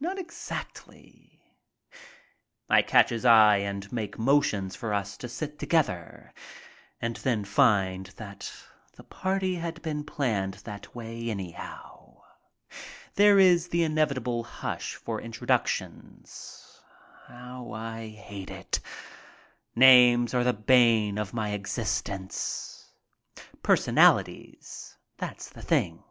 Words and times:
Not 0.00 0.18
exactly. 0.18 1.42
I 2.70 2.80
catch 2.80 3.10
his 3.10 3.26
eye 3.26 3.58
and 3.58 3.92
make 3.92 4.18
motions 4.18 4.74
for 4.74 4.94
us 4.94 5.18
to 5.18 5.28
sit 5.28 5.58
together, 5.58 6.32
and 7.02 7.16
then 7.16 7.44
find 7.44 8.06
that 8.16 8.50
the 8.96 9.04
party 9.04 9.56
had 9.56 9.82
been 9.82 10.04
planned 10.04 10.54
that 10.54 10.94
way 10.94 11.28
anyhow. 11.28 12.22
There 13.14 13.38
is 13.38 13.68
the 13.68 13.82
inevitable 13.82 14.42
hush 14.42 14.94
for 14.94 15.20
introductions. 15.20 16.80
How 17.26 17.70
I 17.72 18.08
hate 18.08 18.48
it. 18.50 18.80
Names 19.76 20.32
are 20.32 20.44
the 20.44 20.54
bane 20.54 21.18
of 21.18 21.34
my 21.34 21.50
existence. 21.50 22.90
Per 23.62 23.76
sonalities, 23.76 24.96
that's 25.18 25.50
the 25.50 25.60
thing. 25.60 26.02